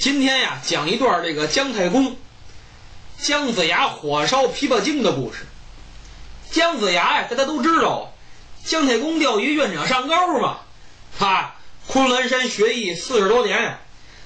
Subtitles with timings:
[0.00, 2.16] 今天呀，讲一段这个姜太公
[3.18, 5.44] 姜子牙火烧琵琶精的故事。
[6.50, 8.10] 姜子牙呀，大家都知道，
[8.64, 10.60] 姜太公钓鱼愿者上钩嘛。
[11.18, 11.52] 他
[11.86, 13.76] 昆仑山学艺四十多年，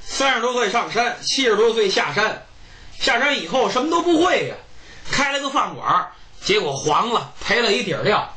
[0.04, 2.46] 三十多岁上山，七十多岁下山。
[3.00, 4.54] 下山以后什么都不会呀，
[5.10, 6.06] 开了个饭馆，
[6.40, 8.32] 结果黄了，赔了一底儿料，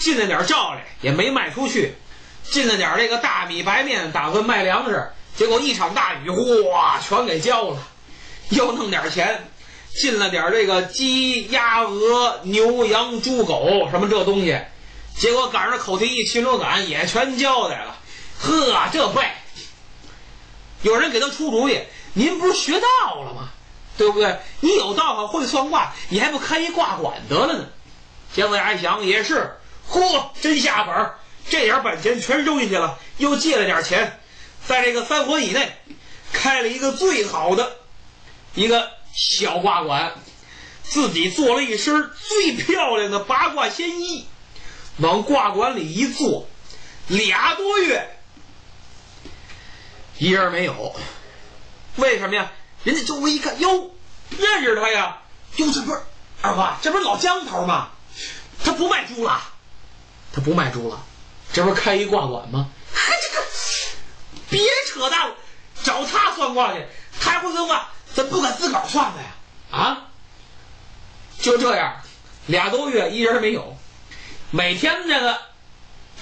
[0.00, 1.96] 进了点窖来也没卖出去，
[2.44, 5.10] 进了点这个大米白面，打算卖粮食。
[5.36, 7.78] 结果一场大雨，哗，全给浇了。
[8.48, 9.48] 又弄点钱，
[9.94, 14.58] 进了点这个鸡、鸭、鹅、牛、羊、猪、狗什么这东西。
[15.18, 17.96] 结果赶上口蹄疫、禽流感也全交代了。
[18.40, 19.22] 呵，这背。
[20.82, 21.80] 有人给他出主意
[22.14, 23.48] ：“您不是学道了吗？
[23.98, 24.38] 对不对？
[24.60, 27.64] 你有道行，会算卦，你还不开一卦馆得了呢？”
[28.34, 29.56] 姜子牙一想，也是，
[29.90, 34.20] 嚯，真下本儿这点本钱全扔进去了，又借了点钱。
[34.66, 35.76] 在这个三环以内，
[36.32, 37.76] 开了一个最好的
[38.54, 40.14] 一个小卦馆，
[40.82, 44.26] 自己做了一身最漂亮的八卦仙衣，
[44.98, 46.48] 往卦馆里一坐，
[47.06, 48.18] 俩多月，
[50.18, 50.94] 一人没有。
[51.96, 52.50] 为什么呀？
[52.84, 53.90] 人家周围一看，哟，
[54.30, 55.22] 认识他呀？
[55.56, 56.00] 哟，这不是
[56.42, 57.90] 二哥，这不是老姜头吗？
[58.64, 59.40] 他不卖猪了，
[60.32, 61.04] 他不卖猪了，
[61.52, 62.68] 这不是开一卦馆吗？
[64.96, 65.30] 扯淡，
[65.82, 66.86] 找他算卦去，
[67.20, 69.28] 他会算卦，怎不敢自个儿算的呀？
[69.70, 70.08] 啊，
[71.38, 72.00] 就这样，
[72.46, 73.76] 俩多月一人没有，
[74.50, 75.38] 每天这个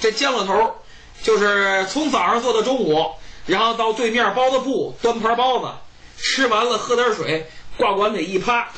[0.00, 0.82] 这姜老头
[1.22, 3.14] 就是从早上做到中午，
[3.46, 5.70] 然后到对面包子铺端盘包子，
[6.18, 8.68] 吃完了喝点水，挂馆里一趴，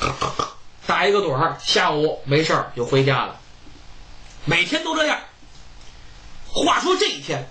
[0.85, 3.35] 打一个盹儿，下午没事儿就回家了，
[4.45, 5.19] 每天都这样。
[6.45, 7.49] 话说这一天。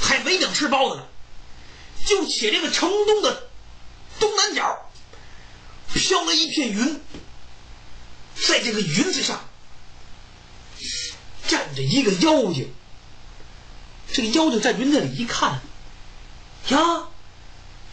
[0.00, 1.02] 还没等吃包子呢，
[2.08, 3.48] 就写这个城东的
[4.18, 4.90] 东南角
[5.92, 7.00] 飘来一片云，
[8.34, 9.44] 在这个云之上
[11.46, 12.72] 站着一个妖精。
[14.10, 15.60] 这个妖精在云子里一看，
[16.68, 17.08] 呀，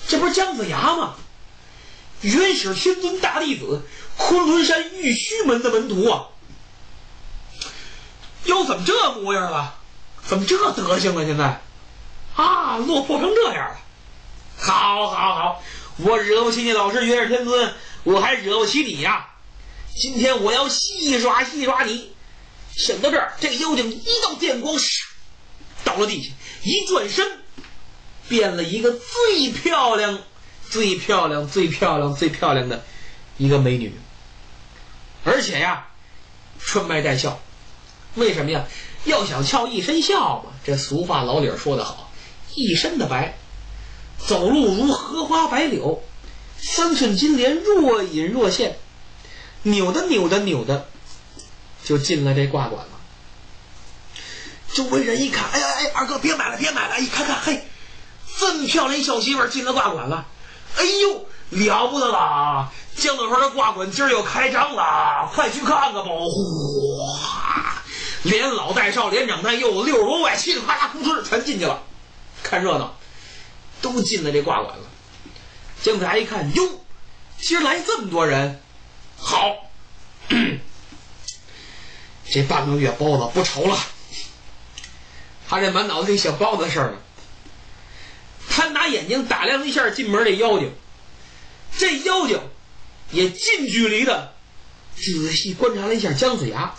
[0.07, 1.15] 这不是姜子牙吗？
[2.21, 3.81] 元始天尊大弟子，
[4.15, 6.29] 昆仑山玉虚门的门徒啊！
[8.45, 9.75] 妖怎么这模样了？
[10.25, 11.25] 怎么这德行了？
[11.25, 11.61] 现在？
[12.35, 13.81] 啊，落魄成这样了！
[14.65, 15.63] 好，好，好，
[15.97, 17.71] 我惹不起你老师元始天尊，
[18.03, 19.29] 我还惹不起你呀！
[19.95, 22.09] 今天我要戏耍戏耍你！
[22.75, 24.75] 想到这儿，这妖精一道电光，
[25.83, 26.31] 倒了地下，
[26.63, 27.41] 一转身，
[28.27, 30.17] 变了一个最漂亮、
[30.67, 32.83] 最漂亮、最漂亮、最漂亮的
[33.37, 33.93] 一个美女，
[35.23, 35.89] 而且呀，
[36.59, 37.39] 春白带笑。
[38.15, 38.65] 为什么呀？
[39.03, 40.53] 要想俏一身笑嘛。
[40.63, 42.11] 这俗话老理儿说得好。
[42.55, 43.37] 一身的白，
[44.27, 46.03] 走路如荷花白柳，
[46.59, 48.77] 三寸金莲若隐若现，
[49.63, 50.87] 扭的扭的扭的，
[51.83, 52.91] 就进了这挂馆了。
[54.73, 56.99] 周围人一看，哎呀哎，二哥别买了别买了！
[56.99, 57.65] 一看看，嘿，
[58.39, 60.25] 这么漂亮一小媳妇进了挂馆了，
[60.75, 62.71] 哎呦，了不得了！
[62.97, 66.01] 江老头的挂馆今儿又开张了，快去看看吧！
[66.03, 67.83] 哗，
[68.23, 71.81] 连老带少，连长带幼，六十多位，噼里啪啦，扑哧全进去了。
[72.43, 72.97] 看热闹，
[73.93, 74.83] 都进了这挂馆了。
[75.81, 76.85] 姜子牙一看，哟，
[77.37, 78.59] 今儿来这么多人，
[79.17, 79.69] 好，
[82.29, 83.77] 这半个月包子不愁了。
[85.47, 86.97] 他这满脑子里想包子的事儿呢。
[88.49, 90.73] 他拿眼睛打量了一下进门这妖精，
[91.77, 92.41] 这妖精
[93.11, 94.33] 也近距离的
[94.95, 96.73] 仔细观察了一下姜子牙。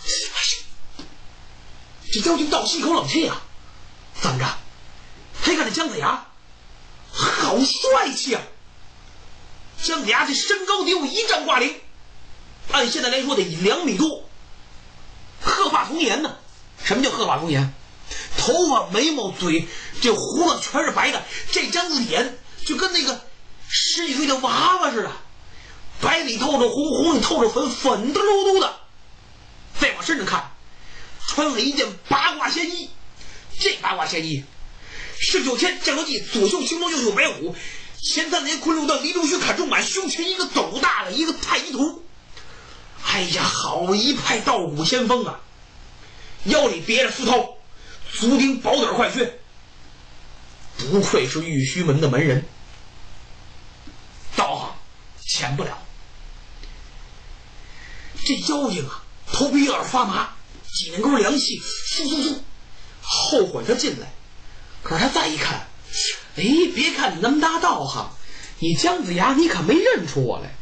[2.11, 3.43] 这妖精倒吸一口冷气啊！
[4.21, 4.59] 怎么着？
[5.43, 6.26] 他一看这姜子牙，
[7.57, 8.43] 好帅气啊！
[9.83, 11.75] 姜子牙这身高得有一丈挂零，
[12.71, 14.29] 按现在来说得两米多，
[15.41, 16.37] 鹤发童颜呢。
[16.85, 17.73] 什么叫鹤发童颜？
[18.37, 19.67] 头发、眉毛、嘴，
[20.03, 23.21] 这胡子全是白的，这张脸就跟那个
[23.69, 25.11] 十几岁的娃娃似的，
[26.01, 28.81] 白里透着红，红里透着粉，粉的噜嘟的。
[29.81, 30.53] 再往身上看，
[31.27, 32.91] 穿了一件八卦仙衣，
[33.59, 34.45] 这八卦仙衣。
[35.19, 37.55] 十九天降龙记，左绣青龙，右绣白虎。
[38.01, 42.05] 前三年昆仑断，离中须砍中满，胸前一个斗大的一个太极图。
[43.03, 45.41] 哎呀，好一派道骨仙风啊！
[46.45, 47.55] 腰里别着丝绦，
[48.13, 49.41] 足钉宝短快靴。
[50.77, 52.45] 不愧是玉虚门的门人，
[54.37, 54.77] 道行
[55.27, 55.79] 浅不了。
[58.23, 59.03] 这妖精啊，
[59.33, 60.35] 头皮有点发麻，
[60.75, 62.39] 脊梁沟凉气，嗖嗖嗖，
[63.01, 64.13] 后悔他进来。
[64.87, 65.67] 可是他再一看，
[66.37, 68.09] 哎，别看你那么大道行，
[68.61, 70.55] 你姜子牙你可没认出我来。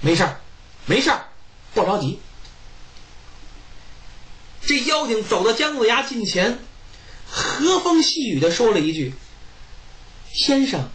[0.00, 0.40] 没事儿，
[0.84, 1.28] 没事儿，
[1.74, 2.18] 不着急。
[4.66, 6.58] 这妖精走到姜子牙近前，
[7.30, 9.14] 和风细雨的说了一句
[10.34, 10.90] ：“先生，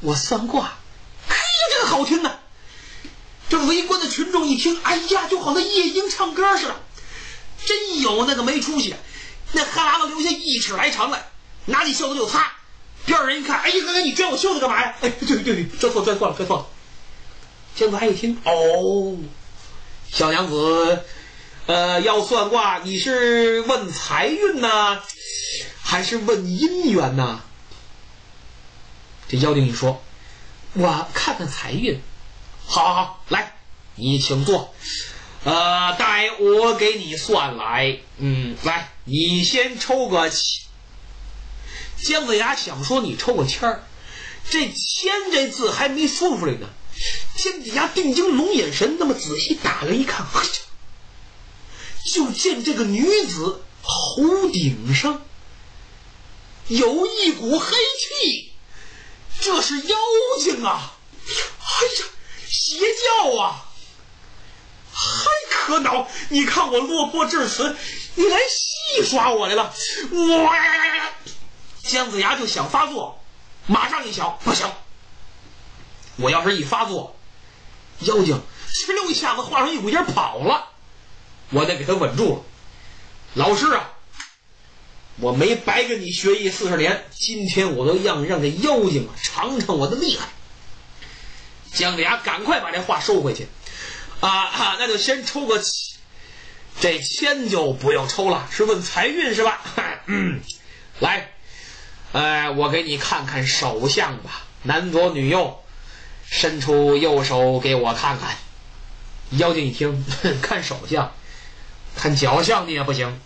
[0.00, 0.78] 我算卦。”
[1.28, 1.42] 哎呀，
[1.74, 2.38] 这个好听呐！
[3.50, 6.76] 这围观的群众一听，哎呀，就好像夜莺唱歌似的，
[7.66, 8.94] 真有那个没出息，
[9.52, 11.26] 那哈喇子流下一尺来长来，
[11.66, 12.52] 拿起袖子就擦。
[13.06, 14.94] 边上人一看，哎呀，哥哥，你拽我袖子干嘛呀？
[15.00, 16.66] 哎，对对对，拽错拽错了，拽错了。
[17.74, 19.16] 姜子牙一听，哦，
[20.10, 21.04] 小娘子。
[21.66, 25.00] 呃，要算卦，你是问财运呢，
[25.82, 27.40] 还是问姻缘呢？
[29.28, 30.02] 这妖精一说，
[30.72, 32.00] 我看看财运。
[32.66, 33.54] 好，好，好，来，
[33.94, 34.74] 你请坐。
[35.44, 37.98] 呃，待我给你算来。
[38.18, 40.69] 嗯，来，你先抽个签。
[42.02, 43.84] 姜子牙想说你抽个签儿，
[44.48, 46.68] 这签这字还没说出来呢。
[47.36, 50.46] 姜子牙定睛龙眼神，那么仔细打量一看，嘿。
[52.12, 55.22] 就见这个女子头顶上
[56.66, 57.76] 有一股黑
[58.22, 58.52] 气，
[59.40, 59.96] 这是妖
[60.42, 60.96] 精啊！
[61.26, 62.06] 哎呀，
[62.48, 63.66] 邪教啊！
[64.92, 66.08] 嗨，可恼！
[66.30, 67.76] 你看我落魄至此，
[68.14, 69.72] 你来戏耍我来了！
[70.10, 70.50] 我
[71.90, 73.20] 姜子牙就想发作，
[73.66, 74.70] 马上一想，不行！
[76.16, 77.16] 我要是一发作，
[78.00, 78.40] 妖精
[78.72, 80.68] 哧溜一下子化成一股烟跑了。
[81.50, 82.42] 我得给他稳住了，
[83.34, 83.90] 老师啊，
[85.16, 90.28] 我没白跟你学艺四十年，今天我都让让这妖精啊尝尝我的厉害。
[91.72, 93.48] 姜子牙赶快把这话收回去，
[94.20, 95.60] 啊，那就先抽个
[96.80, 99.60] 这签就不用抽了，是问财运是吧？
[100.06, 100.40] 嗯，
[101.00, 101.32] 来，
[102.12, 105.62] 哎，我给你看看手相吧，男左女右，
[106.26, 108.36] 伸出右手给我看看。
[109.30, 110.04] 妖精一听，
[110.42, 111.12] 看手相。
[111.96, 113.20] 看脚相你也不行，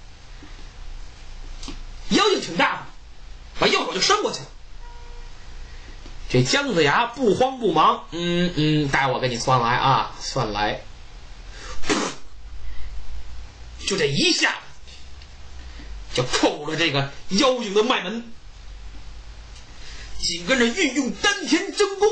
[2.11, 2.87] 妖精挺大，
[3.59, 4.47] 把右手就伸过去了。
[6.31, 10.81] 这姜子牙不慌不忙，嗯嗯，待我给你算来啊，算来，
[13.87, 14.57] 就这一下，
[16.13, 18.33] 就扣了这个妖精的脉门，
[20.25, 22.09] 紧跟着运用丹田真功，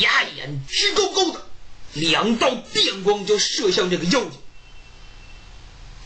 [0.00, 1.46] 俩眼直勾勾的。
[1.94, 4.32] 两道电光就射向这个妖精，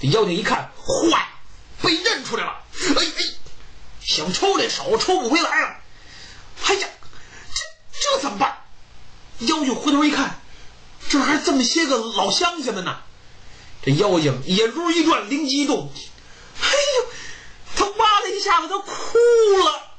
[0.01, 1.27] 这妖精一看，坏，
[1.83, 2.63] 被认出来了。
[2.97, 3.25] 哎哎，
[4.01, 5.77] 想抽这手抽不回来了。
[6.65, 6.89] 哎呀，
[7.53, 7.63] 这
[8.01, 8.59] 这怎么办？
[9.41, 10.41] 妖精回头一看，
[11.09, 13.01] 这还这么些个老乡亲们呢。
[13.85, 15.93] 这妖精眼珠一转，灵机一动，
[18.43, 19.19] 下子，他哭
[19.59, 19.97] 了。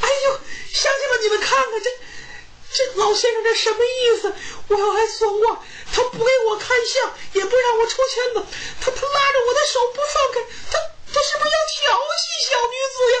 [0.00, 0.40] 哎呦，
[0.72, 1.90] 乡亲们，你们看看这。
[2.76, 4.34] 这老先生这什么意思？
[4.68, 5.64] 我要来算卦，
[5.94, 8.46] 他不给我看相，也不让我抽签子，
[8.80, 10.40] 他他拉着我的手不放开，
[10.70, 10.78] 他
[11.14, 13.18] 他是不是要调戏小女子呀？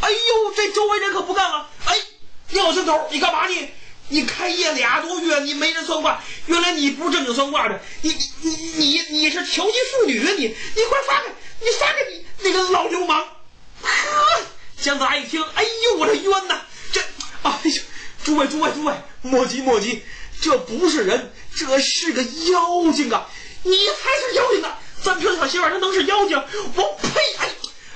[0.00, 1.68] 哎呦，这周围人可不干了！
[1.84, 2.00] 哎，
[2.48, 3.68] 你老孙头，你干嘛你？
[4.08, 10.56] 你开业俩多月，你没人算卦，原来你不是正经算卦的，你你你你是调戏妇女啊你！
[10.76, 13.41] 你快放开，你放开你那个老流氓！
[13.82, 14.42] 呵，
[14.80, 16.60] 姜子牙一听，哎呦，我这冤呐！
[16.92, 17.00] 这，
[17.42, 17.82] 哎呦！
[18.24, 20.02] 诸位，诸位，诸位，莫急莫急，
[20.40, 23.28] 这不是人，这是个妖精啊！
[23.64, 24.72] 你才是妖精呢！
[25.02, 26.36] 咱这小媳妇儿她能是妖精？
[26.76, 27.20] 我呸！
[27.38, 27.48] 哎，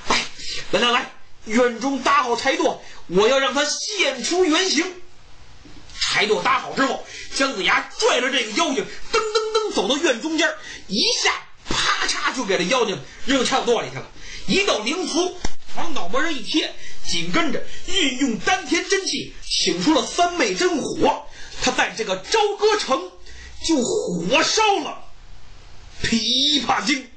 [0.09, 0.25] 哎，
[0.71, 1.11] 来来来，
[1.45, 5.01] 院中搭好柴垛，我要让她现出原形。
[5.99, 10.53] 柴垛搭好之后，姜子牙拽着这个妖精，噔噔噔走到院中间，
[10.87, 11.33] 一下
[11.69, 14.07] 啪嚓就给这妖精扔到柴垛里去了。
[14.47, 15.37] 一道灵符
[15.77, 16.73] 往脑门上一贴。
[17.05, 21.25] 紧跟着运用丹田真气，请出了三昧真火，
[21.61, 23.01] 他在这个朝歌城
[23.65, 25.05] 就火烧了
[26.03, 27.07] 琵琶精。